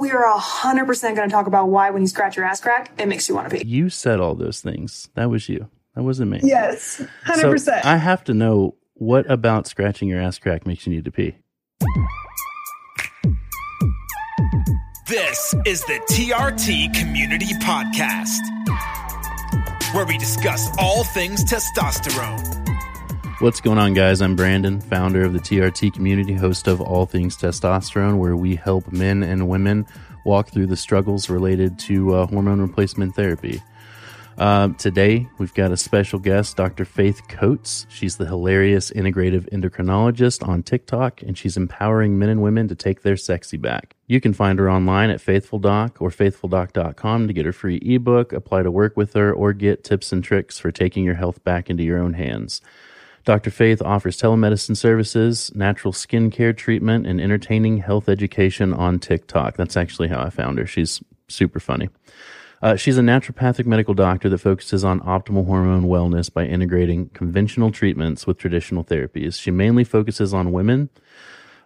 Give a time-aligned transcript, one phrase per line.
[0.00, 3.06] We are 100% going to talk about why when you scratch your ass crack, it
[3.06, 3.66] makes you want to pee.
[3.66, 5.10] You said all those things.
[5.14, 5.68] That was you.
[5.94, 6.40] That wasn't me.
[6.42, 7.60] Yes, 100%.
[7.60, 11.10] So I have to know what about scratching your ass crack makes you need to
[11.10, 11.36] pee?
[15.06, 18.40] This is the TRT Community Podcast,
[19.94, 22.59] where we discuss all things testosterone.
[23.40, 24.20] What's going on, guys?
[24.20, 28.92] I'm Brandon, founder of the TRT community, host of All Things Testosterone, where we help
[28.92, 29.86] men and women
[30.26, 33.62] walk through the struggles related to uh, hormone replacement therapy.
[34.36, 36.84] Uh, today, we've got a special guest, Dr.
[36.84, 37.86] Faith Coates.
[37.88, 43.00] She's the hilarious integrative endocrinologist on TikTok, and she's empowering men and women to take
[43.00, 43.96] their sexy back.
[44.06, 48.34] You can find her online at Faithful Doc or faithfuldoc.com to get her free ebook,
[48.34, 51.70] apply to work with her, or get tips and tricks for taking your health back
[51.70, 52.60] into your own hands.
[53.24, 53.50] Dr.
[53.50, 59.56] Faith offers telemedicine services, natural skincare treatment, and entertaining health education on TikTok.
[59.56, 60.66] That's actually how I found her.
[60.66, 61.90] She's super funny.
[62.62, 67.70] Uh, she's a naturopathic medical doctor that focuses on optimal hormone wellness by integrating conventional
[67.70, 69.40] treatments with traditional therapies.
[69.40, 70.90] She mainly focuses on women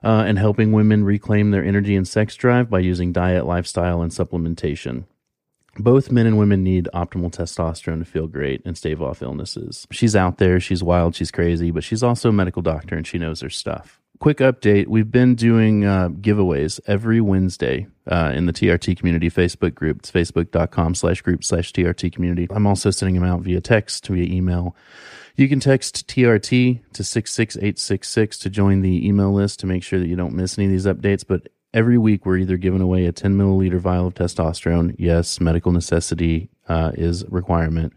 [0.05, 4.13] uh, and helping women reclaim their energy and sex drive by using diet, lifestyle, and
[4.13, 5.05] supplementation.
[5.79, 9.87] Both men and women need optimal testosterone to feel great and stave off illnesses.
[9.91, 13.19] She's out there, she's wild, she's crazy, but she's also a medical doctor and she
[13.19, 14.01] knows her stuff.
[14.21, 19.75] Quick update we've been doing uh, giveaways every Wednesday uh, in the TRT community Facebook
[19.75, 19.99] group.
[19.99, 22.47] It's facebook.com slash group slash TRT community.
[22.51, 24.77] I'm also sending them out via text, via email.
[25.37, 30.07] You can text TRT to 66866 to join the email list to make sure that
[30.07, 31.25] you don't miss any of these updates.
[31.27, 34.95] But every week we're either giving away a 10 milliliter vial of testosterone.
[34.97, 37.93] Yes, medical necessity uh, is requirement.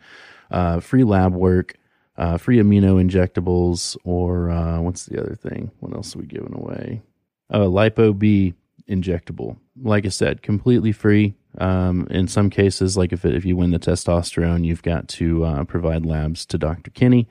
[0.51, 1.75] Uh, free lab work,
[2.17, 5.71] uh, free amino injectables, or uh, what's the other thing?
[5.79, 7.01] What else are we giving away?
[7.51, 8.55] Oh, Lipo B
[8.89, 9.57] injectable.
[9.81, 11.35] Like I said, completely free.
[11.57, 15.43] Um, in some cases, like if, it, if you win the testosterone, you've got to
[15.43, 16.91] uh, provide labs to Dr.
[16.91, 17.27] Kinney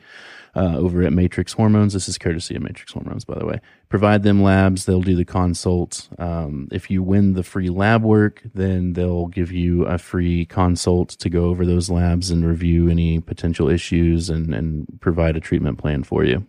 [0.57, 1.93] uh, over at Matrix Hormones.
[1.93, 3.61] This is courtesy of Matrix Hormones, by the way.
[3.89, 6.09] Provide them labs, they'll do the consult.
[6.19, 11.11] Um, if you win the free lab work, then they'll give you a free consult
[11.11, 15.79] to go over those labs and review any potential issues and, and provide a treatment
[15.79, 16.47] plan for you.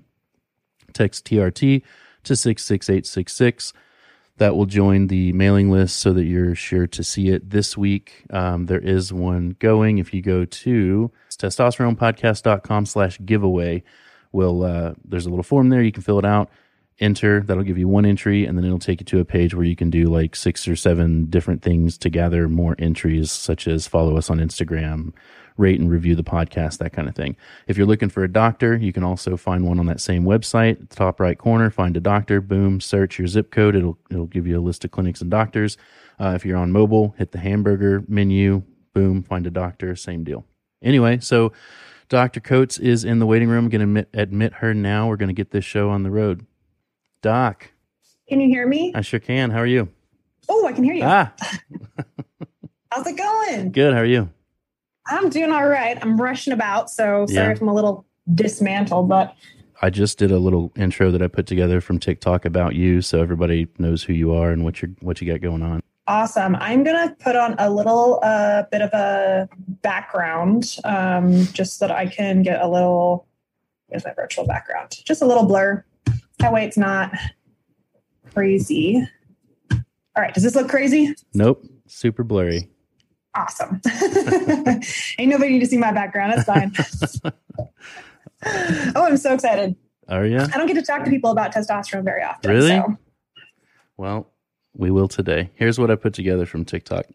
[0.94, 1.84] Text TRT
[2.24, 3.74] to 66866
[4.38, 8.26] that will join the mailing list so that you're sure to see it this week.
[8.30, 9.98] Um, there is one going.
[9.98, 13.84] If you go to testosteronepodcast.com slash giveaway,
[14.32, 15.82] will uh, there's a little form there.
[15.82, 16.50] You can fill it out,
[17.00, 17.42] enter.
[17.42, 19.76] That'll give you one entry, and then it'll take you to a page where you
[19.76, 24.18] can do like six or seven different things to gather more entries, such as follow
[24.18, 25.14] us on Instagram,
[25.58, 27.36] rate and review the podcast, that kind of thing.
[27.68, 30.82] If you're looking for a doctor, you can also find one on that same website.
[30.82, 33.76] At the top right corner, find a doctor, boom, search your zip code.
[33.76, 35.78] It'll, it'll give you a list of clinics and doctors.
[36.20, 38.64] Uh, if you're on mobile, hit the hamburger menu,
[38.94, 40.46] boom, find a doctor, same deal.
[40.82, 41.52] Anyway, so
[42.10, 42.40] Dr.
[42.40, 43.70] Coates is in the waiting room.
[43.70, 45.08] going to admit, admit her now.
[45.08, 46.46] We're going to get this show on the road.
[47.22, 47.72] Doc.
[48.30, 48.94] Can you hear me?
[48.96, 49.52] I sure can.
[49.52, 49.90] How are you?
[50.50, 51.04] Oh, I can hear you.
[51.04, 51.34] Ah.
[52.92, 53.72] How's it going?
[53.72, 53.94] Good.
[53.94, 54.30] How are you?
[55.10, 55.98] I'm doing all right.
[56.02, 57.52] I'm rushing about, so sorry Yeah.
[57.52, 59.36] if I'm a little dismantled, but
[59.82, 63.22] I just did a little intro that I put together from TikTok about you, so
[63.22, 65.82] everybody knows who you are and what you what you got going on.
[66.08, 66.56] awesome.
[66.56, 69.48] I'm gonna put on a little uh, bit of a
[69.82, 73.28] background, um, just so that I can get a little.
[73.90, 74.98] Here's my virtual background.
[75.06, 75.84] Just a little blur.
[76.40, 77.12] That way, it's not
[78.34, 79.08] crazy.
[79.72, 80.34] All right.
[80.34, 81.14] Does this look crazy?
[81.34, 82.70] Nope, super blurry.
[83.38, 83.80] Awesome.
[85.20, 86.34] Ain't nobody need to see my background.
[86.34, 87.34] That's fine.
[88.96, 89.76] oh, I'm so excited.
[90.08, 90.40] Are you?
[90.40, 92.50] I don't get to talk to people about testosterone very often.
[92.50, 92.70] Really?
[92.70, 92.98] So.
[93.96, 94.32] Well,
[94.76, 95.52] we will today.
[95.54, 97.06] Here's what I put together from TikTok.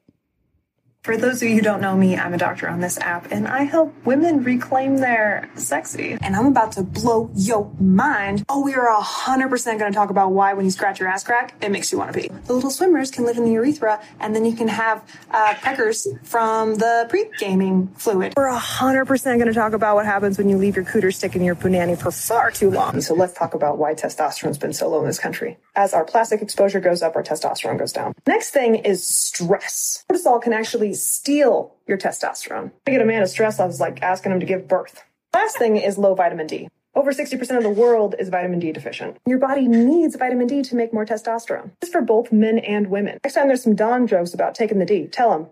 [1.02, 3.48] For those of you who don't know me, I'm a doctor on this app and
[3.48, 6.16] I help women reclaim their sexy.
[6.20, 8.44] And I'm about to blow your mind.
[8.48, 11.54] Oh, we are 100% going to talk about why when you scratch your ass crack,
[11.60, 12.28] it makes you want to pee.
[12.46, 15.02] The little swimmers can live in the urethra and then you can have
[15.32, 18.34] uh, peckers from the pre-gaming fluid.
[18.36, 21.42] We're 100% going to talk about what happens when you leave your cooter stick in
[21.42, 23.00] your punani for far too long.
[23.00, 25.58] So let's talk about why testosterone's been so low in this country.
[25.74, 28.14] As our plastic exposure goes up, our testosterone goes down.
[28.26, 30.04] Next thing is stress.
[30.10, 32.72] Cortisol can actually steal your testosterone.
[32.84, 35.02] To get a man to stress levels like asking him to give birth.
[35.32, 36.68] Last thing is low vitamin D.
[36.94, 39.16] Over 60% of the world is vitamin D deficient.
[39.26, 41.70] Your body needs vitamin D to make more testosterone.
[41.80, 43.18] This is for both men and women.
[43.24, 45.46] Next time there's some Don jokes about taking the D, tell him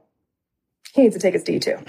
[0.92, 1.78] he needs to take his D too.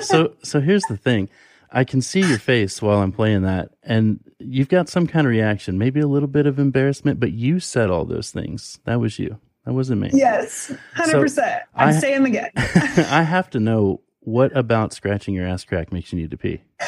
[0.00, 1.28] So, so here's the thing.
[1.70, 5.30] I can see your face while I'm playing that, and you've got some kind of
[5.30, 8.78] reaction, maybe a little bit of embarrassment, but you said all those things.
[8.84, 9.38] That was you.
[9.64, 10.10] That wasn't me.
[10.12, 11.62] Yes, hundred so percent.
[11.74, 12.50] I'm saying again.
[12.56, 16.62] I have to know what about scratching your ass crack makes you need to pee.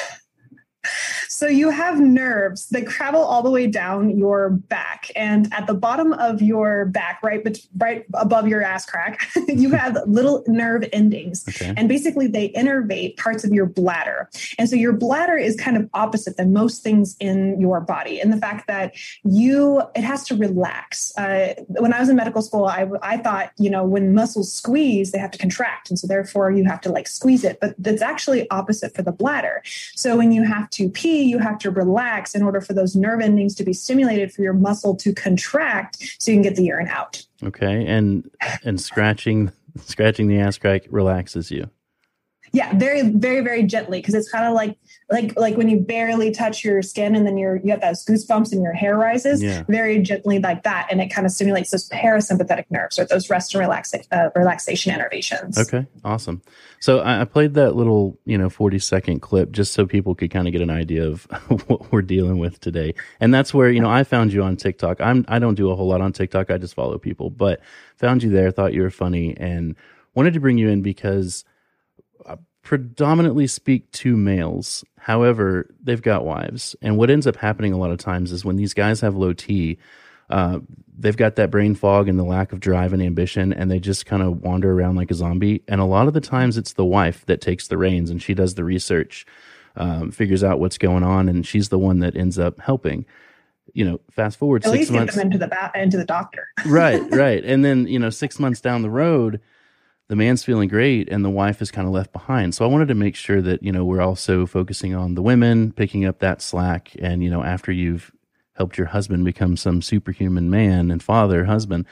[1.34, 5.74] So you have nerves that travel all the way down your back, and at the
[5.74, 7.44] bottom of your back, right,
[7.76, 11.74] right above your ass crack, you have little nerve endings, okay.
[11.76, 14.30] and basically they innervate parts of your bladder.
[14.60, 18.30] And so your bladder is kind of opposite than most things in your body, in
[18.30, 18.94] the fact that
[19.24, 21.12] you it has to relax.
[21.18, 25.10] Uh, when I was in medical school, I I thought you know when muscles squeeze,
[25.10, 28.02] they have to contract, and so therefore you have to like squeeze it, but it's
[28.02, 29.64] actually opposite for the bladder.
[29.96, 33.20] So when you have to pee you have to relax in order for those nerve
[33.20, 36.88] endings to be stimulated for your muscle to contract so you can get the urine
[36.88, 37.24] out.
[37.42, 37.86] Okay.
[37.86, 38.30] And
[38.64, 39.52] and scratching
[39.84, 41.68] scratching the ass crack relaxes you.
[42.54, 44.78] Yeah, very, very, very gently because it's kind of like
[45.10, 48.52] like like when you barely touch your skin and then you're you have those goosebumps
[48.52, 49.42] and your hair rises.
[49.42, 49.64] Yeah.
[49.68, 53.54] Very gently like that, and it kind of stimulates those parasympathetic nerves or those rest
[53.54, 55.58] and relax uh, relaxation innervations.
[55.58, 56.42] Okay, awesome.
[56.78, 60.30] So I, I played that little you know forty second clip just so people could
[60.30, 61.24] kind of get an idea of
[61.66, 65.00] what we're dealing with today, and that's where you know I found you on TikTok.
[65.00, 66.52] I'm I don't do a whole lot on TikTok.
[66.52, 67.60] I just follow people, but
[67.96, 69.74] found you there, thought you were funny, and
[70.14, 71.44] wanted to bring you in because
[72.64, 74.84] predominantly speak to males.
[74.98, 76.74] However, they've got wives.
[76.82, 79.34] And what ends up happening a lot of times is when these guys have low
[79.34, 79.78] T,
[80.30, 80.60] uh,
[80.98, 84.06] they've got that brain fog and the lack of drive and ambition, and they just
[84.06, 85.62] kind of wander around like a zombie.
[85.68, 88.32] And a lot of the times it's the wife that takes the reins and she
[88.32, 89.26] does the research,
[89.76, 93.04] um, figures out what's going on, and she's the one that ends up helping.
[93.74, 96.46] You know, fast forward At six months into the ba- into the doctor.
[96.64, 99.40] right, right, and then you know, six months down the road,
[100.08, 102.54] the man's feeling great and the wife is kind of left behind.
[102.54, 105.72] So I wanted to make sure that, you know, we're also focusing on the women,
[105.72, 106.92] picking up that slack.
[106.98, 108.12] And, you know, after you've
[108.54, 111.86] helped your husband become some superhuman man and father, husband,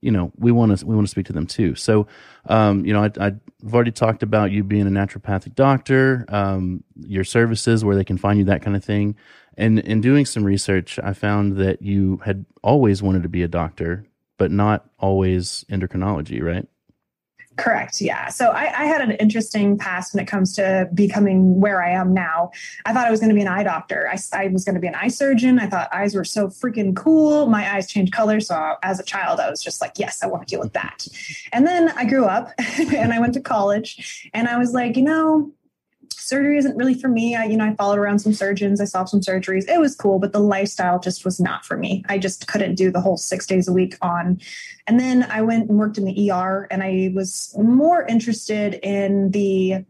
[0.00, 1.74] you know, we want to, we want to speak to them too.
[1.74, 2.06] So,
[2.46, 3.24] um, you know, I I,
[3.62, 8.18] have already talked about you being a naturopathic doctor, um, your services, where they can
[8.18, 9.16] find you, that kind of thing.
[9.56, 13.48] And in doing some research, I found that you had always wanted to be a
[13.48, 14.06] doctor,
[14.38, 16.68] but not always endocrinology, right?
[17.58, 18.00] Correct.
[18.00, 18.28] Yeah.
[18.28, 22.14] So I, I, had an interesting past when it comes to becoming where I am
[22.14, 22.52] now.
[22.86, 24.08] I thought I was going to be an eye doctor.
[24.08, 25.58] I, I was going to be an eye surgeon.
[25.58, 27.46] I thought eyes were so freaking cool.
[27.46, 28.38] My eyes changed color.
[28.38, 31.08] So as a child, I was just like, yes, I want to deal with that.
[31.52, 35.02] And then I grew up and I went to college and I was like, you
[35.02, 35.50] know,
[36.28, 37.34] surgery isn't really for me.
[37.34, 39.68] I, you know, I followed around some surgeons, I saw some surgeries.
[39.68, 42.04] It was cool, but the lifestyle just was not for me.
[42.08, 44.40] I just couldn't do the whole six days a week on.
[44.86, 49.30] And then I went and worked in the ER, and I was more interested in
[49.30, 49.84] the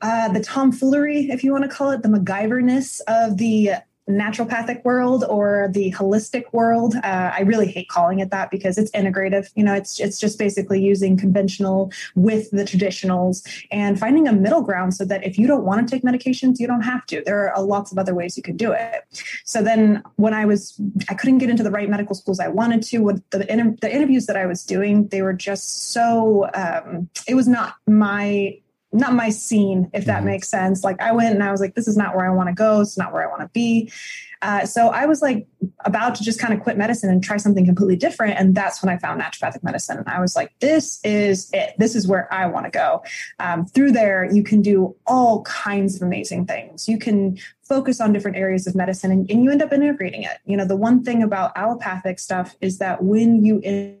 [0.00, 3.72] uh, the tomfoolery, if you want to call it, the MacGyverness of the
[4.08, 6.94] naturopathic world or the holistic world.
[6.96, 9.50] Uh, I really hate calling it that because it's integrative.
[9.54, 14.62] You know, it's it's just basically using conventional with the traditionals and finding a middle
[14.62, 17.22] ground so that if you don't want to take medications, you don't have to.
[17.24, 19.04] There are lots of other ways you can do it.
[19.44, 22.82] So then, when I was, I couldn't get into the right medical schools I wanted
[22.84, 22.98] to.
[22.98, 26.48] With the inter- the interviews that I was doing, they were just so.
[26.54, 28.58] Um, it was not my
[28.92, 30.26] not my scene, if that mm-hmm.
[30.26, 30.82] makes sense.
[30.82, 32.80] Like I went and I was like, this is not where I want to go.
[32.80, 33.92] It's not where I want to be.
[34.40, 35.46] Uh, so I was like
[35.84, 38.38] about to just kind of quit medicine and try something completely different.
[38.38, 39.98] And that's when I found naturopathic medicine.
[39.98, 41.74] And I was like, this is it.
[41.78, 43.02] This is where I want to go.
[43.40, 46.88] Um, through there, you can do all kinds of amazing things.
[46.88, 50.38] You can focus on different areas of medicine and, and you end up integrating it.
[50.46, 53.98] You know, the one thing about allopathic stuff is that when you in-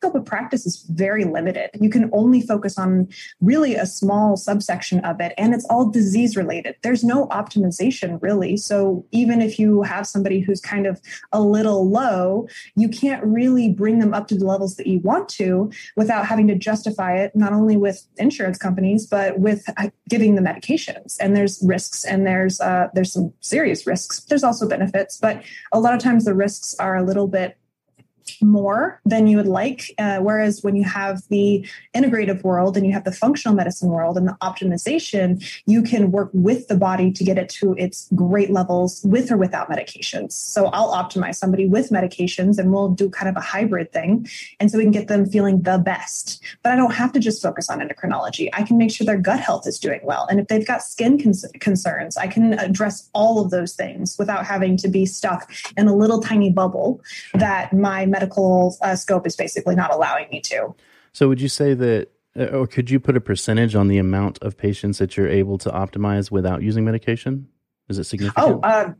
[0.00, 1.68] scope of practice is very limited.
[1.78, 3.06] You can only focus on
[3.42, 6.76] really a small subsection of it, and it's all disease related.
[6.82, 8.56] There's no optimization really.
[8.56, 11.02] So even if you have somebody who's kind of
[11.32, 15.28] a little low, you can't really bring them up to the levels that you want
[15.40, 20.34] to without having to justify it, not only with insurance companies, but with uh, giving
[20.34, 21.18] the medications.
[21.20, 24.20] And there's risks and there's uh, there's some serious risks.
[24.20, 25.42] There's also benefits, but
[25.72, 27.58] a lot of times the risks are a little bit
[28.42, 29.94] more than you would like.
[29.98, 34.16] Uh, whereas when you have the integrative world and you have the functional medicine world
[34.16, 38.50] and the optimization, you can work with the body to get it to its great
[38.50, 40.32] levels with or without medications.
[40.32, 44.28] So I'll optimize somebody with medications and we'll do kind of a hybrid thing.
[44.58, 46.42] And so we can get them feeling the best.
[46.62, 48.48] But I don't have to just focus on endocrinology.
[48.52, 50.26] I can make sure their gut health is doing well.
[50.30, 54.76] And if they've got skin concerns, I can address all of those things without having
[54.78, 57.00] to be stuck in a little tiny bubble
[57.34, 60.74] that my medical uh, scope is basically not allowing me to.
[61.12, 62.08] So, would you say that,
[62.38, 65.58] uh, or could you put a percentage on the amount of patients that you're able
[65.58, 67.48] to optimize without using medication?
[67.88, 68.60] Is it significant?
[68.62, 68.92] Oh, uh,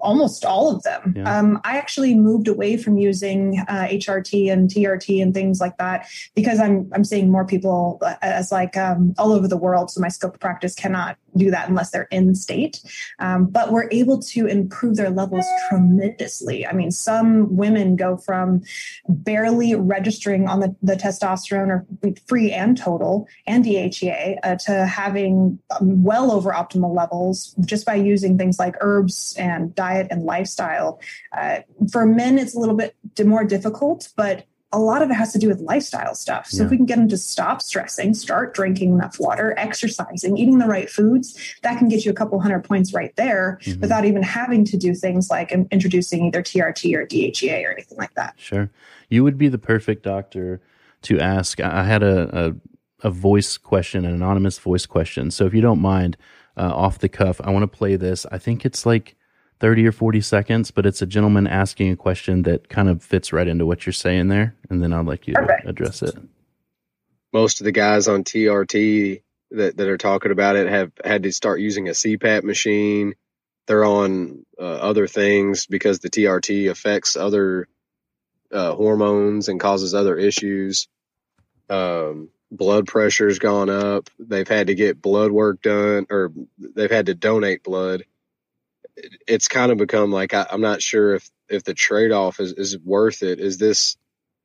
[0.00, 1.14] almost all of them.
[1.16, 1.38] Yeah.
[1.38, 6.06] Um, I actually moved away from using uh, HRT and TRT and things like that
[6.34, 9.90] because I'm I'm seeing more people uh, as like um, all over the world.
[9.90, 12.82] So my scope of practice cannot do that unless they're in state.
[13.18, 16.66] Um, but we're able to improve their levels tremendously.
[16.66, 18.62] I mean, some women go from
[19.08, 21.86] barely registering on the, the testosterone or
[22.26, 27.94] free and total and DHEA uh, to having um, well over optimal levels just by
[27.94, 31.00] using things like herbs and diet and lifestyle.
[31.36, 31.58] Uh,
[31.90, 32.94] for men, it's a little bit
[33.24, 36.48] more difficult, but a lot of it has to do with lifestyle stuff.
[36.48, 36.64] So yeah.
[36.64, 40.66] if we can get them to stop stressing, start drinking enough water, exercising, eating the
[40.66, 43.80] right foods, that can get you a couple hundred points right there mm-hmm.
[43.80, 48.14] without even having to do things like introducing either TRT or DHEA or anything like
[48.14, 48.34] that.
[48.36, 48.68] Sure.
[49.08, 50.60] You would be the perfect doctor
[51.02, 51.60] to ask.
[51.60, 52.56] I had a,
[53.02, 55.30] a, a voice question, an anonymous voice question.
[55.30, 56.16] So if you don't mind,
[56.56, 58.26] uh, off the cuff, I want to play this.
[58.30, 59.16] I think it's like
[59.60, 63.32] 30 or 40 seconds, but it's a gentleman asking a question that kind of fits
[63.32, 64.54] right into what you're saying there.
[64.68, 65.62] And then I'd like you Perfect.
[65.62, 66.16] to address it.
[67.32, 71.32] Most of the guys on TRT that, that are talking about it have had to
[71.32, 73.14] start using a CPAP machine.
[73.66, 77.68] They're on uh, other things because the TRT affects other
[78.52, 80.88] uh, hormones and causes other issues.
[81.70, 84.10] Um, blood pressure's gone up.
[84.18, 88.04] They've had to get blood work done or they've had to donate blood
[88.96, 92.52] it's kind of become like I, am not sure if if the trade off is,
[92.52, 93.40] is worth it.
[93.40, 93.96] Is this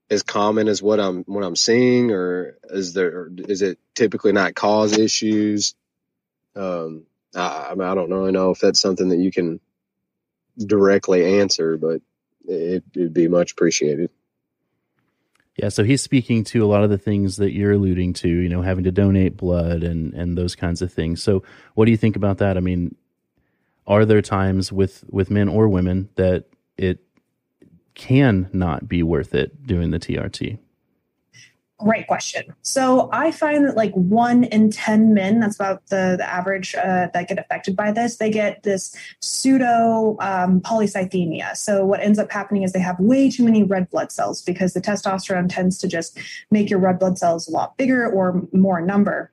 [0.09, 4.55] as common as what I'm what I'm seeing, or is there is it typically not
[4.55, 5.75] cause issues?
[6.55, 7.03] Um,
[7.35, 9.59] I, I don't really know if that's something that you can
[10.57, 12.01] directly answer, but
[12.45, 14.09] it, it'd be much appreciated.
[15.55, 18.47] Yeah, so he's speaking to a lot of the things that you're alluding to, you
[18.47, 21.21] know, having to donate blood and and those kinds of things.
[21.21, 21.43] So,
[21.75, 22.57] what do you think about that?
[22.57, 22.95] I mean,
[23.89, 26.46] are there times with with men or women that
[26.77, 27.00] it
[27.96, 30.60] can not be worth it doing the TRT?
[31.79, 32.53] Great question.
[32.62, 37.08] So I find that like one in 10 men, that's about the, the average uh,
[37.13, 41.55] that get affected by this, they get this pseudo um, polycythemia.
[41.55, 44.74] So what ends up happening is they have way too many red blood cells because
[44.74, 46.19] the testosterone tends to just
[46.51, 49.31] make your red blood cells a lot bigger or more number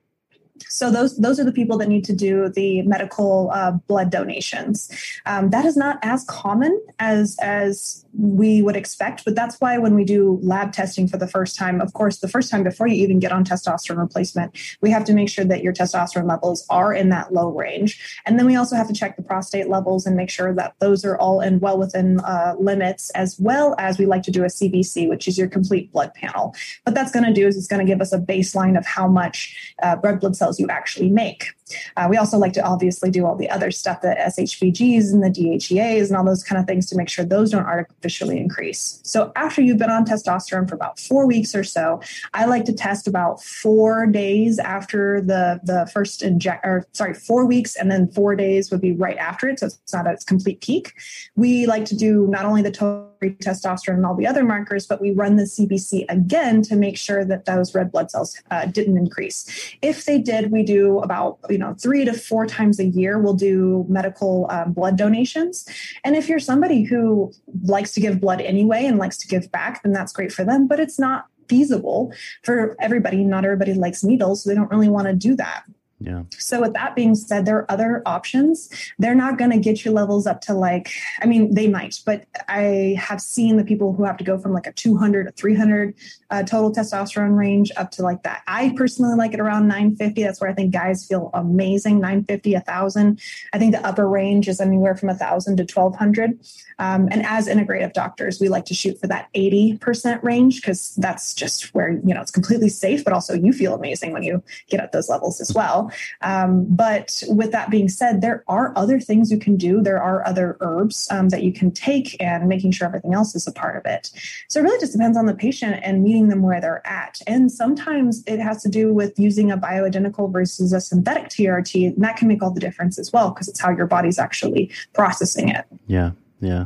[0.67, 4.89] so those those are the people that need to do the medical uh, blood donations.
[5.25, 9.93] Um, that is not as common as as we would expect, but that's why when
[9.93, 12.95] we do lab testing for the first time, of course, the first time before you
[13.03, 16.93] even get on testosterone replacement, we have to make sure that your testosterone levels are
[16.93, 20.15] in that low range, and then we also have to check the prostate levels and
[20.15, 24.05] make sure that those are all in well within uh, limits, as well as we
[24.05, 26.55] like to do a CBC, which is your complete blood panel.
[26.83, 29.07] What that's going to do is it's going to give us a baseline of how
[29.07, 31.45] much uh, red blood cells you actually make.
[31.95, 35.29] Uh, we also like to obviously do all the other stuff, the SHBGs and the
[35.29, 38.99] DHEAs and all those kind of things to make sure those don't artificially increase.
[39.03, 42.01] So after you've been on testosterone for about four weeks or so,
[42.33, 47.45] I like to test about four days after the the first inject, or sorry, four
[47.45, 50.23] weeks, and then four days would be right after it, so it's not at its
[50.23, 50.93] complete peak.
[51.35, 55.01] We like to do not only the total testosterone and all the other markers, but
[55.01, 58.97] we run the CBC again to make sure that those red blood cells uh, didn't
[58.97, 59.75] increase.
[59.81, 63.17] If they did, we do about you know three to four times a year.
[63.17, 65.65] We'll do medical um, blood donations,
[66.03, 67.33] and if you're somebody who
[67.63, 70.67] likes to give blood anyway and likes to give back, then that's great for them.
[70.67, 73.23] But it's not feasible for everybody.
[73.23, 75.63] Not everybody likes needles, so they don't really want to do that.
[75.99, 76.23] Yeah.
[76.37, 78.69] So with that being said, there are other options.
[78.99, 82.25] They're not going to get your levels up to like, I mean, they might, but
[82.47, 85.95] I have seen the people who have to go from like a 200 to 300
[86.29, 88.43] uh, total testosterone range up to like that.
[88.47, 90.21] I personally like it around 950.
[90.21, 91.95] That's where I think guys feel amazing.
[91.95, 93.19] 950, a thousand.
[93.53, 96.39] I think the upper range is anywhere from a thousand to 1200.
[96.79, 101.33] Um, and as integrative doctors, we like to shoot for that 80% range because that's
[101.33, 104.79] just where, you know, it's completely safe, but also you feel amazing when you get
[104.79, 105.86] at those levels as well.
[106.21, 109.81] Um, but with that being said, there are other things you can do.
[109.81, 113.47] There are other herbs um, that you can take and making sure everything else is
[113.47, 114.11] a part of it.
[114.49, 117.21] So it really just depends on the patient and meeting them where they're at.
[117.27, 121.93] And sometimes it has to do with using a bioidentical versus a synthetic TRT.
[121.93, 124.71] And that can make all the difference as well because it's how your body's actually
[124.93, 125.65] processing it.
[125.87, 126.11] Yeah.
[126.39, 126.65] Yeah.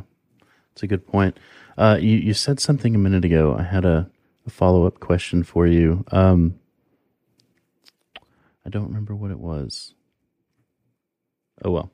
[0.74, 1.38] It's a good point.
[1.78, 3.56] Uh, you, you said something a minute ago.
[3.58, 4.10] I had a,
[4.46, 6.04] a follow up question for you.
[6.12, 6.60] Um,
[8.66, 9.94] I don't remember what it was.
[11.64, 11.92] Oh well.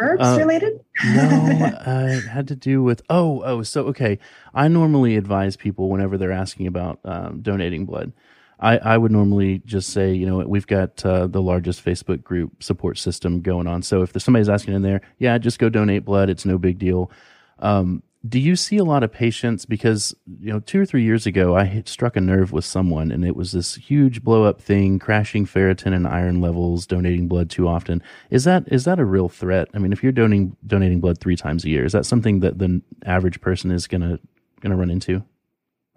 [0.00, 0.84] Herbs uh, related?
[1.04, 1.22] no,
[1.86, 3.62] uh, it had to do with oh oh.
[3.62, 4.18] So okay,
[4.54, 8.12] I normally advise people whenever they're asking about um, donating blood.
[8.58, 12.62] I, I would normally just say, you know, we've got uh, the largest Facebook group
[12.62, 13.82] support system going on.
[13.82, 16.30] So if somebody's asking in there, yeah, just go donate blood.
[16.30, 17.10] It's no big deal.
[17.58, 21.26] Um, do you see a lot of patients because you know two or three years
[21.26, 24.98] ago i struck a nerve with someone and it was this huge blow up thing
[24.98, 28.02] crashing ferritin and iron levels donating blood too often.
[28.30, 29.68] Is that is that a real threat?
[29.74, 32.58] I mean if you're donating donating blood three times a year is that something that
[32.58, 34.18] the average person is gonna
[34.60, 35.22] gonna run into?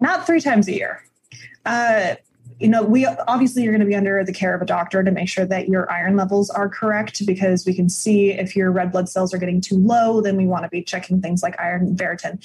[0.00, 1.04] Not three times a year.
[1.66, 2.14] Uh,
[2.60, 5.10] you know, we obviously you're going to be under the care of a doctor to
[5.10, 8.92] make sure that your iron levels are correct because we can see if your red
[8.92, 11.86] blood cells are getting too low, then we want to be checking things like iron
[11.86, 12.44] and ferritin.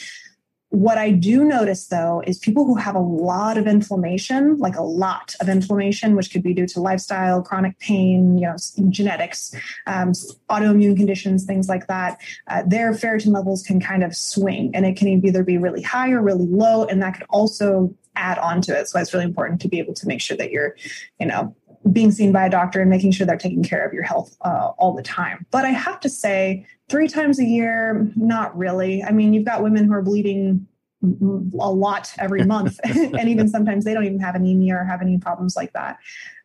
[0.70, 4.82] What I do notice though is people who have a lot of inflammation, like a
[4.82, 8.56] lot of inflammation, which could be due to lifestyle, chronic pain, you know,
[8.90, 9.54] genetics,
[9.86, 10.12] um,
[10.50, 14.96] autoimmune conditions, things like that, uh, their ferritin levels can kind of swing and it
[14.98, 16.86] can either be really high or really low.
[16.86, 18.88] And that could also add on to it.
[18.88, 20.76] So it's really important to be able to make sure that you're,
[21.20, 21.56] you know,
[21.92, 24.72] being seen by a doctor and making sure they're taking care of your health uh,
[24.78, 25.46] all the time.
[25.52, 29.04] But I have to say, three times a year, not really.
[29.04, 30.68] I mean, you've got women who are bleeding
[31.04, 35.18] a lot every month, and even sometimes they don't even have anemia or have any
[35.18, 35.98] problems like that.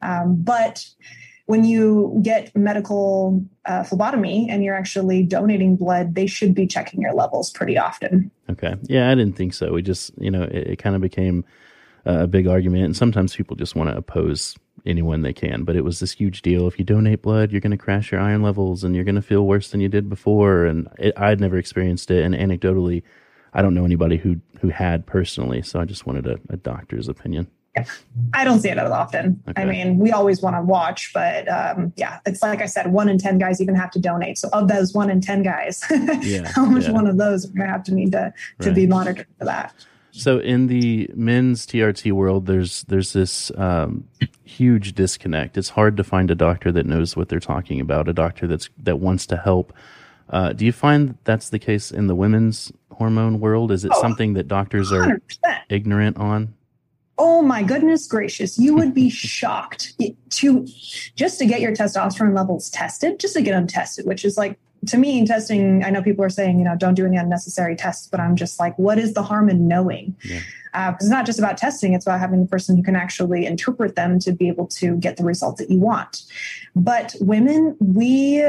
[0.03, 0.87] Um, but
[1.51, 7.01] when you get medical uh, phlebotomy and you're actually donating blood, they should be checking
[7.01, 8.31] your levels pretty often.
[8.49, 8.77] Okay.
[8.85, 9.73] Yeah, I didn't think so.
[9.73, 11.45] We just, you know, it, it kind of became
[12.05, 12.85] a big argument.
[12.85, 15.65] And sometimes people just want to oppose anyone they can.
[15.65, 16.69] But it was this huge deal.
[16.69, 19.21] If you donate blood, you're going to crash your iron levels and you're going to
[19.23, 20.67] feel worse than you did before.
[20.67, 22.25] And it, I'd never experienced it.
[22.25, 23.03] And anecdotally,
[23.55, 25.63] I don't know anybody who, who had personally.
[25.63, 27.51] So I just wanted a, a doctor's opinion.
[28.35, 29.43] I don't see it as often.
[29.49, 29.63] Okay.
[29.63, 33.09] I mean, we always want to watch, but um, yeah, it's like I said, one
[33.09, 34.39] in 10 guys even have to donate.
[34.39, 35.85] So of those one in 10 guys,
[36.23, 36.93] yeah, how much yeah.
[36.93, 38.75] one of those are going to have to need to, to right.
[38.75, 39.75] be monitored for that?
[40.13, 44.09] So in the men's TRT world, there's there's this um,
[44.45, 45.57] huge disconnect.
[45.57, 48.69] It's hard to find a doctor that knows what they're talking about, a doctor that's
[48.79, 49.73] that wants to help.
[50.29, 53.73] Uh, do you find that's the case in the women's hormone world?
[53.73, 55.21] Is it oh, something that doctors 100%.
[55.45, 56.55] are ignorant on?
[57.21, 59.93] Oh my goodness gracious, you would be shocked
[60.31, 60.67] to
[61.15, 64.59] just to get your testosterone levels tested, just to get them tested, which is like
[64.87, 68.09] to me, testing, I know people are saying, you know, don't do any unnecessary tests,
[68.09, 70.17] but I'm just like, what is the harm in knowing?
[70.25, 70.41] Yeah.
[70.73, 73.95] Uh, it's not just about testing, it's about having the person who can actually interpret
[73.95, 76.23] them to be able to get the result that you want.
[76.75, 78.43] But women, we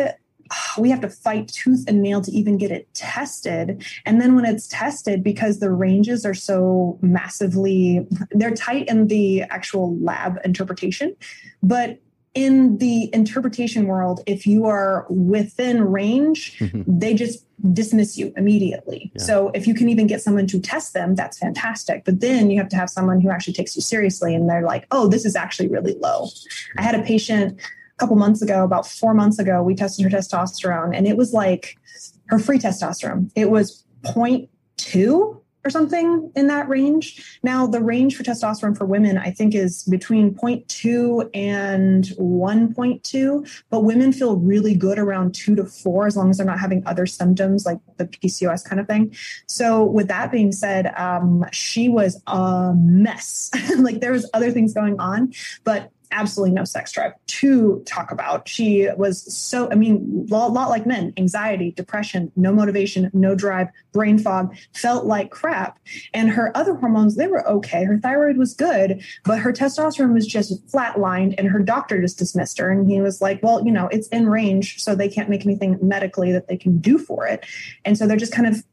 [0.78, 3.86] we have to fight tooth and nail to even get it tested.
[4.06, 9.44] And then when it's tested, because the ranges are so massively, they're tight in the
[9.44, 11.16] actual lab interpretation.
[11.62, 12.00] But
[12.34, 16.84] in the interpretation world, if you are within range, mm-hmm.
[16.88, 19.12] they just dismiss you immediately.
[19.16, 19.24] Yeah.
[19.24, 22.06] So if you can even get someone to test them, that's fantastic.
[22.06, 24.88] But then you have to have someone who actually takes you seriously and they're like,
[24.92, 26.30] oh, this is actually really low.
[26.78, 27.60] I had a patient
[28.02, 31.78] couple months ago, about four months ago, we tested her testosterone and it was like
[32.26, 33.30] her free testosterone.
[33.36, 37.40] It was 0.2 or something in that range.
[37.44, 43.82] Now, the range for testosterone for women, I think, is between 0.2 and 1.2, but
[43.82, 47.06] women feel really good around two to four as long as they're not having other
[47.06, 49.16] symptoms like the PCOS kind of thing.
[49.46, 53.52] So, with that being said, um, she was a mess.
[53.78, 55.34] like there was other things going on,
[55.64, 58.48] but absolutely no sex drive to talk about.
[58.48, 63.68] She was so, I mean, a lot, like men, anxiety, depression, no motivation, no drive,
[63.92, 65.80] brain fog, felt like crap.
[66.14, 67.84] And her other hormones, they were okay.
[67.84, 72.58] Her thyroid was good, but her testosterone was just flatlined and her doctor just dismissed
[72.60, 72.70] her.
[72.70, 75.78] And he was like, well, you know, it's in range, so they can't make anything
[75.82, 77.46] medically that they can do for it.
[77.86, 78.64] And so they're just kind of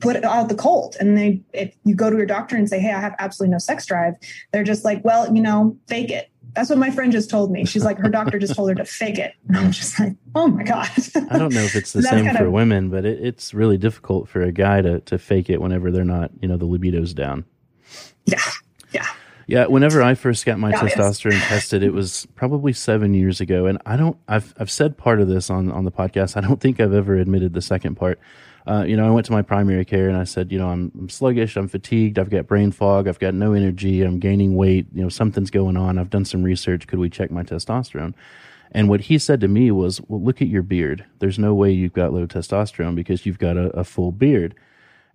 [0.00, 2.92] put out the cold and they if you go to your doctor and say hey
[2.92, 4.14] i have absolutely no sex drive
[4.52, 7.66] they're just like well you know fake it that's what my friend just told me.
[7.66, 9.34] She's like, her doctor just told her to fake it.
[9.48, 10.88] And I'm just like, oh my God.
[11.30, 14.28] I don't know if it's the same for of, women, but it, it's really difficult
[14.28, 17.44] for a guy to, to fake it whenever they're not, you know, the libido's down.
[18.24, 18.40] Yeah.
[18.90, 19.06] Yeah.
[19.48, 23.80] Yeah, whenever I first got my testosterone tested, it was probably seven years ago, and
[23.86, 24.16] I don't.
[24.26, 26.36] I've I've said part of this on on the podcast.
[26.36, 28.18] I don't think I've ever admitted the second part.
[28.66, 30.90] Uh, you know, I went to my primary care and I said, you know, I'm,
[30.98, 34.86] I'm, sluggish, I'm fatigued, I've got brain fog, I've got no energy, I'm gaining weight,
[34.92, 35.98] you know, something's going on.
[35.98, 36.88] I've done some research.
[36.88, 38.14] Could we check my testosterone?
[38.72, 41.04] And what he said to me was, well, look at your beard.
[41.20, 44.56] There's no way you've got low testosterone because you've got a, a full beard.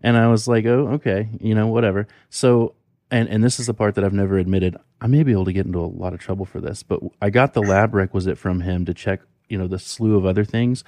[0.01, 2.07] And I was like, oh, okay, you know, whatever.
[2.29, 2.75] So,
[3.11, 4.77] and, and this is the part that I've never admitted.
[5.01, 7.29] I may be able to get into a lot of trouble for this, but I
[7.29, 10.85] got the lab requisite from him to check, you know, the slew of other things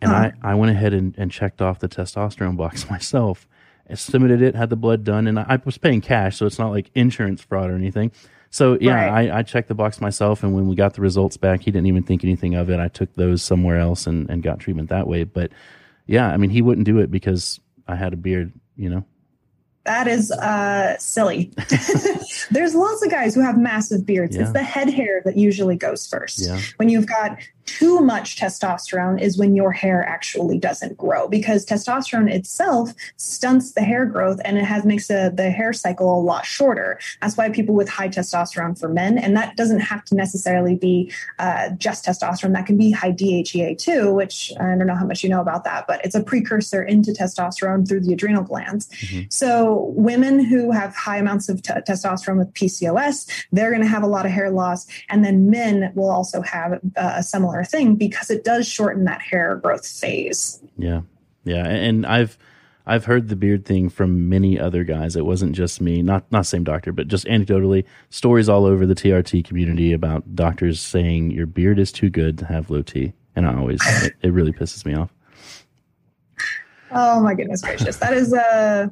[0.00, 3.46] and I, I went ahead and, and checked off the testosterone box myself.
[3.88, 6.70] I submitted it, had the blood done, and I was paying cash, so it's not
[6.70, 8.12] like insurance fraud or anything.
[8.50, 9.30] So yeah, right.
[9.30, 11.86] I, I checked the box myself, and when we got the results back, he didn't
[11.86, 12.80] even think anything of it.
[12.80, 15.24] I took those somewhere else and, and got treatment that way.
[15.24, 15.52] But
[16.06, 19.04] yeah, I mean, he wouldn't do it because I had a beard, you know
[19.84, 21.52] that is uh, silly.
[22.50, 24.34] There's lots of guys who have massive beards.
[24.34, 24.42] Yeah.
[24.42, 26.40] It's the head hair that usually goes first.
[26.40, 26.60] Yeah.
[26.76, 32.30] When you've got too much testosterone is when your hair actually doesn't grow because testosterone
[32.30, 36.44] itself stunts the hair growth and it has makes a, the hair cycle a lot
[36.44, 36.98] shorter.
[37.20, 41.12] That's why people with high testosterone for men, and that doesn't have to necessarily be
[41.38, 42.52] uh, just testosterone.
[42.52, 45.64] That can be high DHEA too, which I don't know how much you know about
[45.64, 48.88] that, but it's a precursor into testosterone through the adrenal glands.
[48.88, 49.22] Mm-hmm.
[49.30, 54.02] So women who have high amounts of t- testosterone with PCOS, they're going to have
[54.02, 57.64] a lot of hair loss, and then men will also have uh, a similar similar
[57.64, 60.62] thing because it does shorten that hair growth phase.
[60.76, 61.02] Yeah.
[61.44, 61.66] Yeah.
[61.66, 62.38] And I've,
[62.86, 65.16] I've heard the beard thing from many other guys.
[65.16, 68.94] It wasn't just me, not not same doctor, but just anecdotally, stories all over the
[68.94, 73.46] TRT community about doctors saying your beard is too good to have low T, and
[73.46, 75.08] I always it, it really pisses me off.
[76.90, 78.42] Oh my goodness gracious, that is a.
[78.42, 78.86] Uh,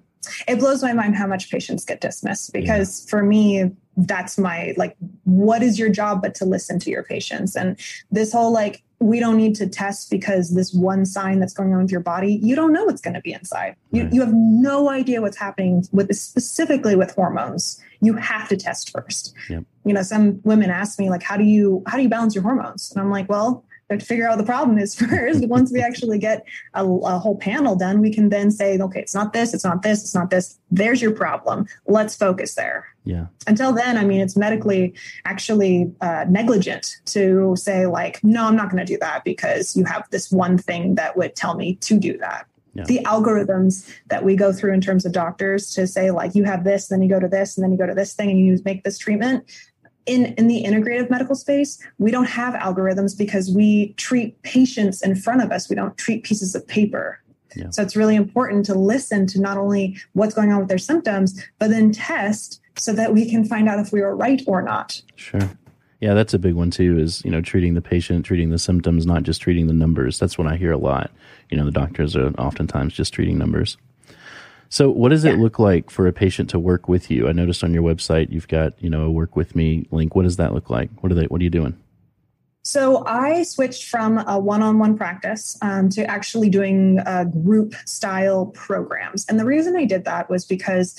[0.49, 3.11] it blows my mind how much patients get dismissed because yeah.
[3.11, 7.57] for me that's my like what is your job but to listen to your patients?
[7.57, 7.79] And
[8.11, 11.83] this whole like we don't need to test because this one sign that's going on
[11.83, 13.77] with your body you don't know what's going to be inside.
[13.91, 14.13] You, right.
[14.13, 17.81] you have no idea what's happening with specifically with hormones.
[18.01, 19.35] You have to test first.
[19.49, 19.65] Yep.
[19.85, 22.43] you know some women ask me like how do you how do you balance your
[22.43, 22.93] hormones?
[22.93, 23.65] And i'm like well
[23.99, 25.47] to figure out the problem is first.
[25.47, 29.15] Once we actually get a, a, whole panel done, we can then say, okay, it's
[29.15, 30.59] not this, it's not this, it's not this.
[30.71, 31.67] There's your problem.
[31.87, 32.87] Let's focus there.
[33.05, 33.27] Yeah.
[33.47, 38.71] Until then, I mean, it's medically actually uh, negligent to say, like, no, I'm not
[38.71, 41.99] going to do that because you have this one thing that would tell me to
[41.99, 42.47] do that.
[42.75, 42.85] Yeah.
[42.85, 46.65] The algorithms that we go through in terms of doctors to say, like, you have
[46.65, 48.59] this, then you go to this, and then you go to this thing, and you
[48.65, 49.45] make this treatment
[50.07, 55.15] in, in the integrative medical space, we don't have algorithms because we treat patients in
[55.15, 55.69] front of us.
[55.69, 57.21] We don't treat pieces of paper.
[57.55, 57.71] Yeah.
[57.71, 61.41] So it's really important to listen to not only what's going on with their symptoms,
[61.59, 65.03] but then test so that we can find out if we were right or not.
[65.17, 65.51] Sure.
[66.01, 66.99] Yeah, that's a big one too.
[66.99, 70.19] Is you know treating the patient, treating the symptoms, not just treating the numbers.
[70.19, 71.13] That's what I hear a lot.
[71.49, 73.77] You know, the doctors are oftentimes just treating numbers.
[74.73, 75.33] So, what does yeah.
[75.33, 77.29] it look like for a patient to work with you?
[77.29, 80.17] I noticed on your website you've got you know a work with me link.
[80.17, 80.89] What does that look like?
[81.03, 81.27] What are they?
[81.27, 81.79] What are you doing?
[82.63, 89.27] So I switched from a one-on-one practice um, to actually doing uh, group style programs,
[89.29, 90.99] and the reason I did that was because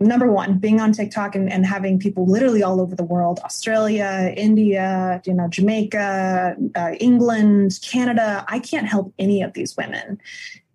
[0.00, 4.32] number one, being on TikTok and, and, having people literally all over the world Australia,
[4.36, 8.44] India, you know, Jamaica, uh, England, Canada.
[8.48, 10.18] I can't help any of these women.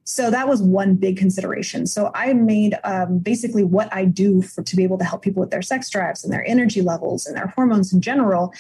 [0.04, 1.86] So that was one big consideration.
[1.86, 5.42] So I made um, basically what I do for, to be able to help people
[5.42, 8.54] with their sex drives and their energy levels and their hormones in general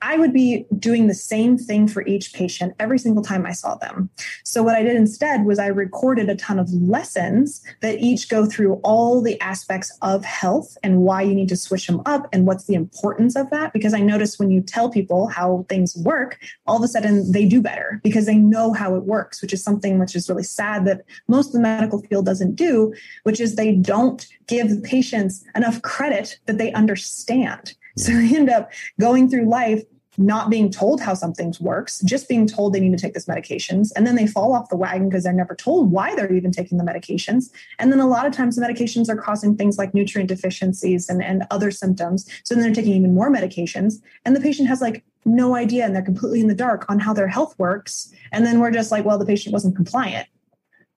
[0.00, 3.74] I would be doing the same thing for each patient every single time I saw
[3.74, 4.10] them.
[4.44, 8.46] So, what I did instead was I recorded a ton of lessons that each go
[8.46, 12.46] through all the aspects of health and why you need to switch them up and
[12.46, 13.72] what's the importance of that.
[13.72, 17.46] Because I notice when you tell people how things work, all of a sudden they
[17.46, 20.84] do better because they know how it works, which is something which is really sad
[20.84, 25.82] that most of the medical field doesn't do, which is they don't give patients enough
[25.82, 27.74] credit that they understand.
[27.98, 29.82] So they end up going through life
[30.18, 33.92] not being told how something works, just being told they need to take this medications.
[33.94, 36.76] And then they fall off the wagon because they're never told why they're even taking
[36.76, 37.50] the medications.
[37.78, 41.22] And then a lot of times the medications are causing things like nutrient deficiencies and,
[41.22, 42.28] and other symptoms.
[42.42, 44.02] So then they're taking even more medications.
[44.24, 47.14] And the patient has like no idea and they're completely in the dark on how
[47.14, 48.12] their health works.
[48.32, 50.26] And then we're just like, well, the patient wasn't compliant.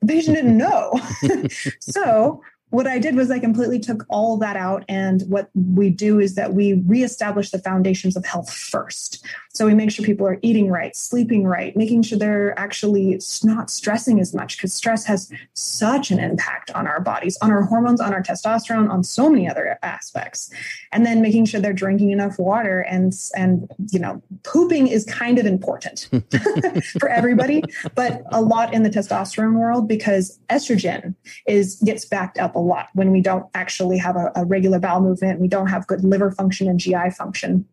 [0.01, 0.99] The patient didn't know.
[1.79, 4.85] so what I did was I completely took all that out.
[4.87, 9.25] And what we do is that we reestablish the foundations of health first.
[9.53, 13.69] So we make sure people are eating right, sleeping right, making sure they're actually not
[13.69, 17.99] stressing as much because stress has such an impact on our bodies, on our hormones,
[17.99, 20.49] on our testosterone, on so many other aspects.
[20.93, 25.37] And then making sure they're drinking enough water and, and, you know, pooping is kind
[25.37, 26.07] of important
[26.99, 27.61] for everybody,
[27.95, 33.11] but a lot in the testosterone world because estrogen is gets backed up lot when
[33.11, 35.39] we don't actually have a, a regular bowel movement.
[35.39, 37.65] We don't have good liver function and GI function.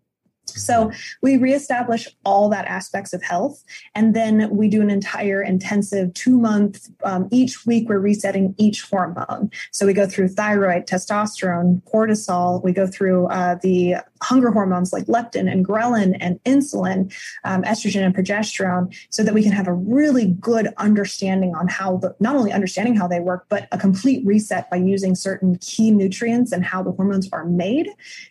[0.57, 0.91] So
[1.23, 3.63] we reestablish all that aspects of health,
[3.95, 6.89] and then we do an entire intensive two month.
[7.05, 9.51] Um, each week, we're resetting each hormone.
[9.73, 12.63] So we go through thyroid, testosterone, cortisol.
[12.63, 17.13] We go through uh, the hunger hormones like leptin and ghrelin and insulin,
[17.45, 21.99] um, estrogen and progesterone, so that we can have a really good understanding on how
[21.99, 25.91] the not only understanding how they work, but a complete reset by using certain key
[25.91, 27.89] nutrients and how the hormones are made.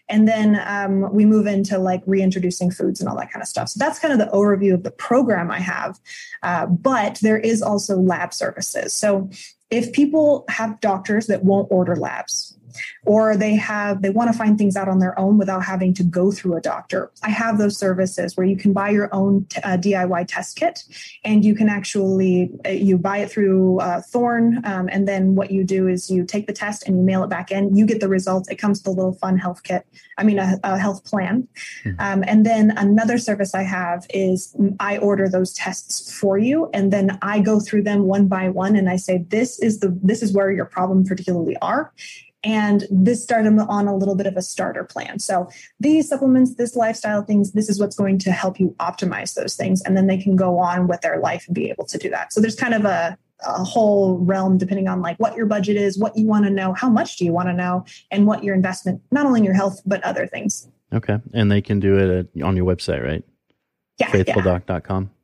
[0.09, 3.69] And then um, we move into like reintroducing foods and all that kind of stuff.
[3.69, 5.99] So that's kind of the overview of the program I have.
[6.43, 8.93] Uh, but there is also lab services.
[8.93, 9.29] So
[9.69, 12.56] if people have doctors that won't order labs,
[13.05, 16.03] or they have they want to find things out on their own without having to
[16.03, 17.11] go through a doctor.
[17.23, 20.83] I have those services where you can buy your own t- uh, diy test kit
[21.23, 25.51] and you can actually uh, you buy it through uh, thorne um, and then what
[25.51, 27.75] you do is you take the test and you mail it back in.
[27.75, 28.49] You get the results.
[28.49, 29.85] It comes with a little fun health kit
[30.17, 31.47] i mean a, a health plan.
[31.83, 31.99] Mm-hmm.
[31.99, 36.91] um, and then another service i have is i order those tests for you and
[36.91, 40.21] then i go through them one by one and i say this is the this
[40.21, 41.93] is where your problem particularly are
[42.47, 45.19] and this started them on a little bit of a starter plan.
[45.19, 45.49] So
[45.81, 49.81] these supplements, this lifestyle things, this is what's going to help you optimize those things.
[49.81, 52.31] And then they can go on with their life and be able to do that.
[52.31, 55.99] So there's kind of a, a whole realm depending on like what your budget is,
[55.99, 58.55] what you want to know, how much do you want to know, and what your
[58.55, 60.69] investment, not only in your health, but other things.
[60.93, 61.19] Okay.
[61.33, 63.25] And they can do it at, on your website, right?
[63.99, 64.09] Yeah.
[64.09, 65.03] Faithfuldoc.com.
[65.03, 65.16] Yeah.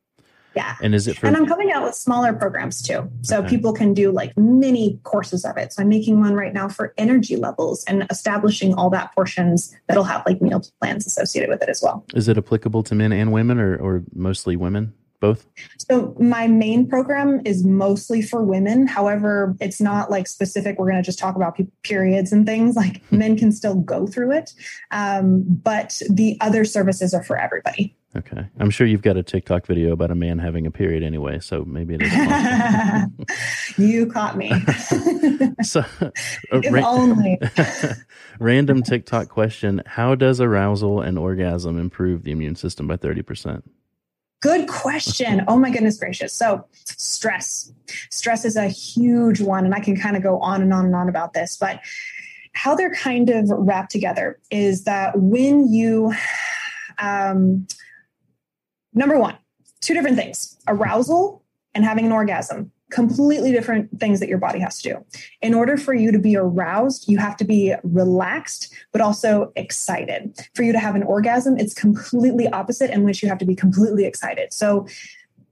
[0.82, 3.10] And is it for- And I'm coming out with smaller programs too.
[3.22, 3.48] So okay.
[3.48, 5.72] people can do like mini courses of it.
[5.72, 10.04] So I'm making one right now for energy levels and establishing all that portions that'll
[10.04, 12.04] have like meal plans associated with it as well.
[12.14, 14.94] Is it applicable to men and women or, or mostly women?
[15.20, 15.46] Both?
[15.78, 18.86] So my main program is mostly for women.
[18.86, 20.78] However, it's not like specific.
[20.78, 22.76] We're going to just talk about periods and things.
[22.76, 23.18] Like hmm.
[23.18, 24.52] men can still go through it,
[24.90, 27.96] um, but the other services are for everybody.
[28.16, 28.46] Okay.
[28.60, 31.64] I'm sure you've got a TikTok video about a man having a period anyway, so
[31.64, 33.78] maybe it is.
[33.78, 34.52] you caught me.
[35.62, 37.40] so, uh, only.
[38.38, 43.62] random TikTok question How does arousal and orgasm improve the immune system by 30%?
[44.40, 45.42] Good question.
[45.48, 46.32] Oh my goodness gracious.
[46.32, 47.72] So, stress.
[48.10, 50.94] Stress is a huge one, and I can kind of go on and on and
[50.94, 51.80] on about this, but
[52.52, 56.12] how they're kind of wrapped together is that when you
[56.98, 57.66] um,
[58.94, 59.36] Number one,
[59.80, 61.42] two different things arousal
[61.74, 65.04] and having an orgasm completely different things that your body has to do.
[65.42, 70.38] In order for you to be aroused, you have to be relaxed, but also excited.
[70.54, 73.56] For you to have an orgasm, it's completely opposite, in which you have to be
[73.56, 74.52] completely excited.
[74.52, 74.86] So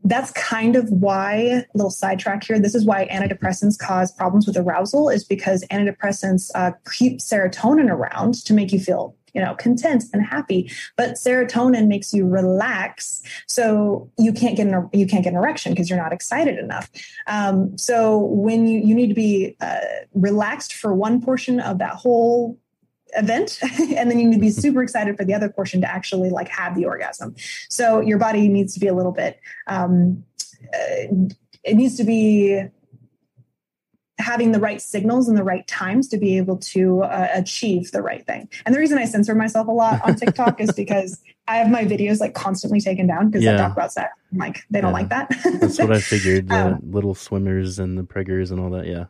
[0.04, 5.08] that's kind of why little sidetrack here this is why antidepressants cause problems with arousal
[5.08, 10.24] is because antidepressants uh, keep serotonin around to make you feel you know content and
[10.24, 13.22] happy but serotonin makes you relax.
[13.46, 16.90] So you can't get an you can't get an erection because you're not excited enough.
[17.26, 19.80] Um, so when you you need to be uh,
[20.14, 22.58] relaxed for one portion of that whole
[23.14, 23.58] event
[23.96, 26.48] and then you need to be super excited for the other portion to actually like
[26.48, 27.34] have the orgasm.
[27.68, 30.24] So your body needs to be a little bit um,
[30.72, 31.28] uh,
[31.64, 32.64] it needs to be
[34.22, 38.02] having the right signals and the right times to be able to uh, achieve the
[38.02, 38.48] right thing.
[38.64, 41.84] And the reason I censor myself a lot on TikTok is because I have my
[41.84, 43.54] videos like constantly taken down because yeah.
[43.54, 44.10] I talk about sex.
[44.32, 45.28] I'm like, they don't like that.
[45.60, 46.48] That's what I figured.
[46.48, 48.86] The um, little swimmers and the preggers and all that.
[48.86, 49.06] Yeah.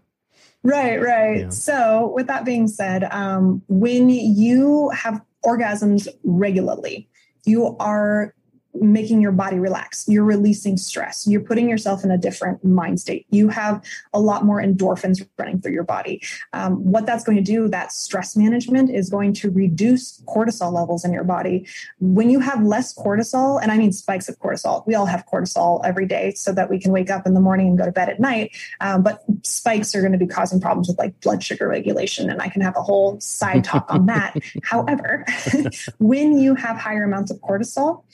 [0.65, 1.41] Right, right.
[1.41, 1.49] Yeah.
[1.49, 7.09] So, with that being said, um, when you have orgasms regularly,
[7.45, 8.35] you are
[8.75, 10.09] making your body relax.
[10.09, 11.27] You're releasing stress.
[11.27, 13.27] You're putting yourself in a different mind state.
[13.31, 16.23] You have a lot more endorphins running through your body.
[16.53, 21.05] Um, what that's going to do, that stress management is going to reduce cortisol levels
[21.05, 21.67] in your body.
[22.01, 25.81] When you have less cortisol, and I mean spikes of cortisol, we all have cortisol
[25.85, 28.09] every day so that we can wake up in the morning and go to bed
[28.09, 28.57] at night.
[28.81, 32.31] Um, but spikes are going to be causing problems with like blood sugar regulation.
[32.31, 34.37] And I can have a whole side talk on that.
[34.63, 35.27] However,
[35.99, 38.05] when you have higher amounts of cortisol,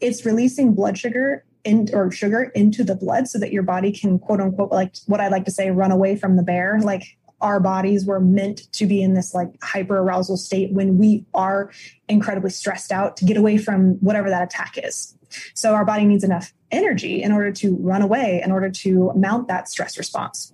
[0.00, 4.18] it's releasing blood sugar in, or sugar into the blood so that your body can
[4.18, 6.78] quote unquote like what I like to say run away from the bear.
[6.80, 11.24] Like our bodies were meant to be in this like hyper arousal state when we
[11.34, 11.70] are
[12.08, 15.16] incredibly stressed out to get away from whatever that attack is.
[15.54, 19.48] So our body needs enough energy in order to run away in order to mount
[19.48, 20.52] that stress response.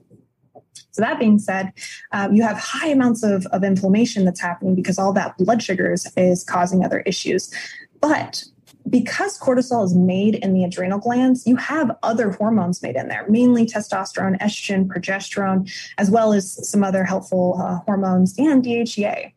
[0.90, 1.72] So that being said,
[2.12, 6.07] um, you have high amounts of, of inflammation that's happening because all that blood sugars
[6.16, 7.52] is causing other issues.
[8.00, 8.44] But
[8.88, 13.27] because cortisol is made in the adrenal glands, you have other hormones made in there,
[13.29, 19.33] mainly testosterone, estrogen, progesterone, as well as some other helpful uh, hormones and DHEA.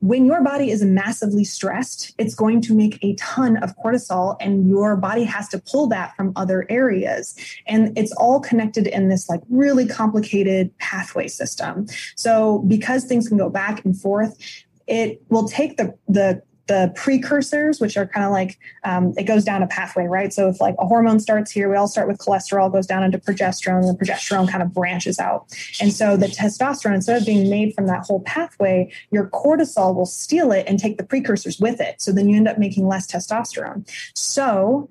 [0.00, 4.68] When your body is massively stressed, it's going to make a ton of cortisol, and
[4.68, 7.34] your body has to pull that from other areas.
[7.66, 11.86] And it's all connected in this like really complicated pathway system.
[12.14, 14.38] So, because things can go back and forth,
[14.86, 19.42] it will take the, the the precursors, which are kind of like um, it goes
[19.42, 20.32] down a pathway, right?
[20.32, 23.18] So if like a hormone starts here, we all start with cholesterol, goes down into
[23.18, 25.46] progesterone, and the progesterone kind of branches out.
[25.80, 30.06] And so the testosterone, instead of being made from that whole pathway, your cortisol will
[30.06, 32.00] steal it and take the precursors with it.
[32.00, 33.88] So then you end up making less testosterone.
[34.14, 34.88] So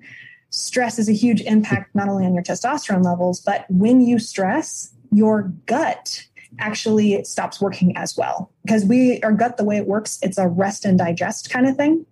[0.50, 4.92] stress is a huge impact not only on your testosterone levels, but when you stress,
[5.10, 6.27] your gut
[6.58, 8.50] actually it stops working as well.
[8.64, 11.76] Because we our gut the way it works it's a rest and digest kind of
[11.76, 12.06] thing.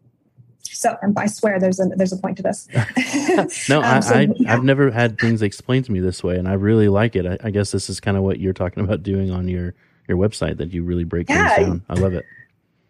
[0.62, 2.68] So i swear there's a there's a point to this.
[3.68, 6.48] No um, so, I, I have never had things explained to me this way and
[6.48, 7.26] i really like it.
[7.26, 9.74] I, I guess this is kind of what you're talking about doing on your
[10.08, 11.84] your website that you really break yeah, things down.
[11.88, 12.24] I love it.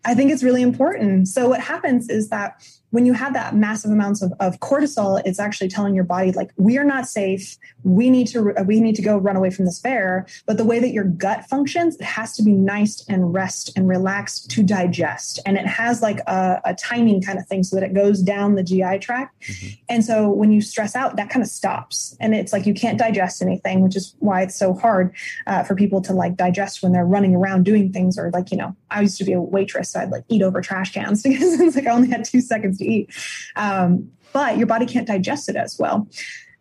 [0.05, 1.29] I think it's really important.
[1.29, 5.41] So what happens is that when you have that massive amounts of, of cortisol, it's
[5.41, 7.57] actually telling your body like we are not safe.
[7.83, 10.27] We need to we need to go run away from this bear.
[10.47, 13.89] But the way that your gut functions, it has to be nice and rest and
[13.89, 17.83] relaxed to digest, and it has like a, a timing kind of thing so that
[17.83, 19.41] it goes down the GI tract.
[19.43, 19.69] Mm-hmm.
[19.89, 22.99] And so when you stress out, that kind of stops, and it's like you can't
[22.99, 25.15] digest anything, which is why it's so hard
[25.47, 28.57] uh, for people to like digest when they're running around doing things or like you
[28.57, 31.61] know I used to be a waitress, so I'd like eat over trash cans because
[31.61, 33.11] it's like I only had two seconds to eat.
[33.57, 36.09] Um, but your body can't digest it as well.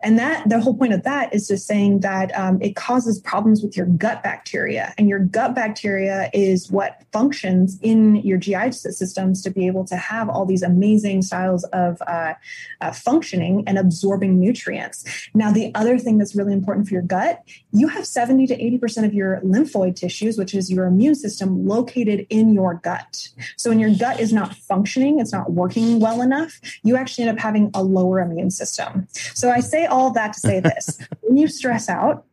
[0.04, 3.64] And that the whole point of that is just saying that um, it causes problems
[3.64, 9.42] with your gut bacteria, and your gut bacteria is what functions in your GI systems
[9.44, 12.34] to be able to have all these amazing styles of uh,
[12.82, 15.30] uh, functioning and absorbing nutrients.
[15.34, 18.78] Now, the other thing that's really important for your gut, you have 70 to 80
[18.78, 23.30] percent of your lymphoid tissues, which is your immune system, located in your gut.
[23.58, 27.38] So, when your gut is not functioning, it's not working well enough, you actually end
[27.38, 29.08] up having a lower immune system.
[29.14, 31.00] So, I say all that to say this.
[31.22, 32.26] When you stress out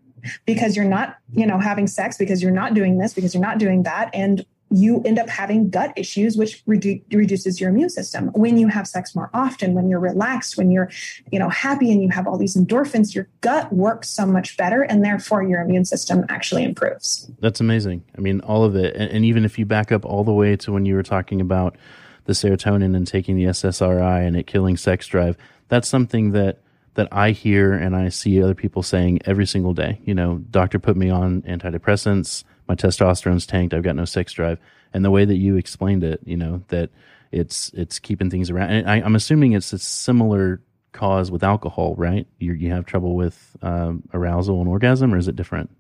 [0.47, 3.59] because you're not you know having sex because you're not doing this because you're not
[3.59, 8.29] doing that and you end up having gut issues which redu- reduces your immune system.
[8.29, 10.91] When you have sex more often when you're relaxed when you're
[11.31, 14.83] you know happy and you have all these endorphins your gut works so much better
[14.83, 17.31] and therefore your immune system actually improves.
[17.41, 18.05] That's amazing.
[18.17, 18.95] I mean all of it.
[18.97, 21.41] And, and even if you back up all the way to when you were talking
[21.41, 21.77] about
[22.25, 25.37] the serotonin and taking the ssri and it killing sex drive
[25.69, 26.61] that's something that
[26.95, 30.01] that I hear and I see other people saying every single day.
[30.05, 34.59] You know, doctor put me on antidepressants, my testosterone's tanked, I've got no sex drive.
[34.93, 36.91] And the way that you explained it, you know, that
[37.31, 38.71] it's it's keeping things around.
[38.71, 40.61] And I, am assuming it's a similar
[40.93, 42.27] cause with alcohol, right?
[42.39, 45.71] You you have trouble with um, arousal and orgasm, or is it different?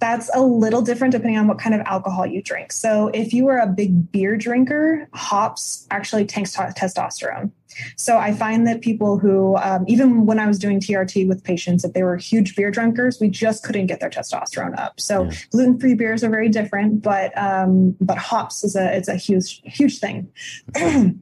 [0.00, 2.72] That's a little different depending on what kind of alcohol you drink.
[2.72, 7.50] So if you are a big beer drinker, hops actually tanks t- testosterone.
[7.96, 11.84] So I find that people who, um, even when I was doing TRT with patients,
[11.84, 15.00] if they were huge beer drinkers, we just couldn't get their testosterone up.
[15.00, 15.32] So yeah.
[15.50, 19.98] gluten-free beers are very different, but um, but hops is a it's a huge huge
[19.98, 20.30] thing.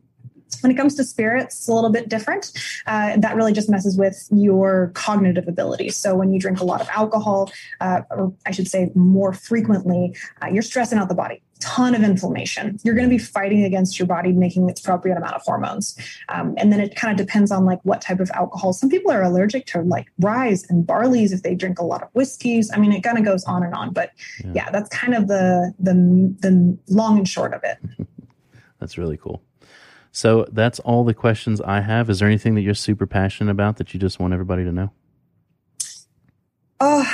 [0.60, 2.52] When it comes to spirits, it's a little bit different.
[2.86, 5.96] Uh, that really just messes with your cognitive abilities.
[5.96, 10.14] So when you drink a lot of alcohol, uh, or I should say more frequently,
[10.42, 12.78] uh, you're stressing out the body ton of inflammation.
[12.82, 15.96] You're going to be fighting against your body making its appropriate amount of hormones.
[16.28, 18.72] Um, and then it kind of depends on like what type of alcohol.
[18.72, 22.08] Some people are allergic to like rye and barleys if they drink a lot of
[22.14, 22.70] whiskeys.
[22.74, 23.92] I mean, it kind of goes on and on.
[23.92, 24.10] But
[24.44, 25.94] yeah, yeah that's kind of the the
[26.40, 27.78] the long and short of it.
[28.80, 29.40] that's really cool.
[30.12, 32.10] So that's all the questions I have.
[32.10, 34.92] Is there anything that you're super passionate about that you just want everybody to know?
[36.80, 37.10] Oh,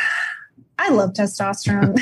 [0.78, 1.96] I love testosterone.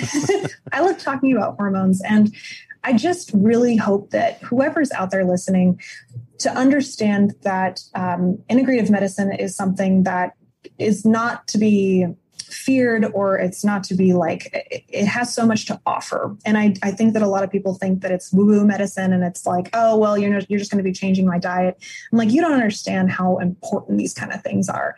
[0.73, 2.01] I love talking about hormones.
[2.03, 2.35] And
[2.83, 5.81] I just really hope that whoever's out there listening
[6.39, 10.35] to understand that um, integrative medicine is something that
[10.79, 12.07] is not to be
[12.57, 16.37] feared or it's not to be like it, has so much to offer.
[16.45, 19.13] And I, I think that a lot of people think that it's woo woo medicine
[19.13, 21.77] and it's like oh well you're, you're just going to be changing my diet.
[22.11, 24.97] I'm like you don't understand how important these kind of things are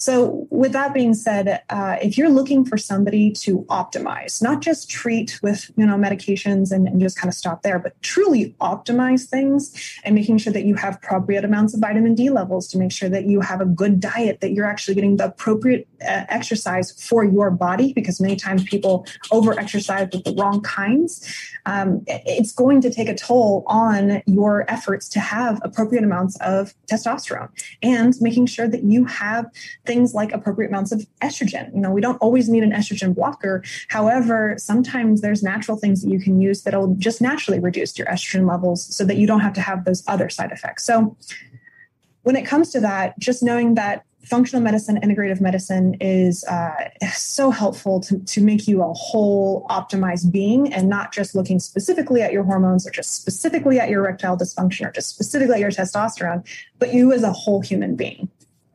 [0.00, 4.88] so, with that being said, uh, if you're looking for somebody to optimize, not just
[4.88, 9.28] treat with you know medications and, and, just kind of stop there, but truly optimize
[9.28, 12.92] things and making sure that you have appropriate amounts of vitamin D levels to make
[12.92, 16.92] sure that you have a good diet, that you're actually getting the appropriate uh, exercise
[17.02, 21.28] for your body, because many times people over exercise with the wrong kinds.
[21.66, 26.72] Um, it's going to take a toll on your efforts to have appropriate amounts of
[26.86, 27.50] testosterone
[27.82, 29.46] and making sure that you have
[29.88, 31.74] things like appropriate amounts of estrogen.
[31.74, 33.64] You know, we don't always need an estrogen blocker.
[33.88, 38.46] However, sometimes there's natural things that you can use that'll just naturally reduce your estrogen
[38.46, 40.84] levels so that you don't have to have those other side effects.
[40.84, 41.16] So
[42.22, 47.50] when it comes to that, just knowing that functional medicine, integrative medicine is uh, so
[47.50, 52.30] helpful to, to make you a whole optimized being and not just looking specifically at
[52.30, 56.46] your hormones or just specifically at your erectile dysfunction or just specifically at your testosterone,
[56.78, 58.28] but you as a whole human being.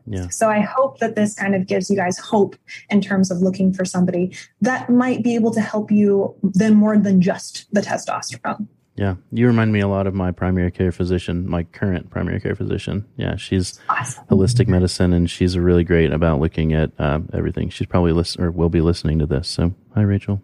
[0.05, 0.27] Yeah.
[0.29, 2.55] So I hope that this kind of gives you guys hope
[2.89, 6.97] in terms of looking for somebody that might be able to help you then more
[6.97, 8.67] than just the testosterone.
[8.95, 12.55] Yeah, you remind me a lot of my primary care physician, my current primary care
[12.55, 13.05] physician.
[13.17, 14.23] Yeah, she's awesome.
[14.25, 17.69] holistic medicine, and she's really great about looking at uh, everything.
[17.69, 19.47] She's probably listen or will be listening to this.
[19.47, 20.43] So, hi, Rachel.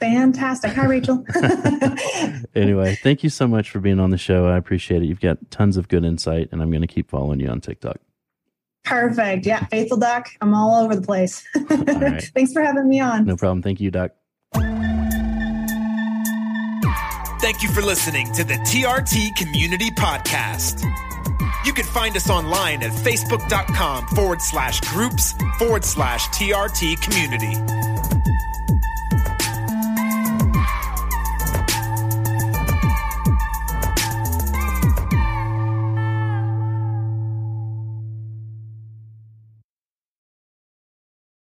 [0.00, 0.72] Fantastic.
[0.72, 1.24] Hi, Rachel.
[2.56, 4.46] anyway, thank you so much for being on the show.
[4.46, 5.06] I appreciate it.
[5.06, 7.98] You've got tons of good insight, and I'm going to keep following you on TikTok.
[8.84, 9.46] Perfect.
[9.46, 10.30] Yeah, Faithful Doc.
[10.40, 11.46] I'm all over the place.
[11.70, 12.22] right.
[12.34, 13.26] Thanks for having me on.
[13.26, 13.62] No problem.
[13.62, 14.12] Thank you, Doc.
[17.40, 20.84] Thank you for listening to the TRT Community Podcast.
[21.64, 28.19] You can find us online at facebook.com forward slash groups forward slash TRT community.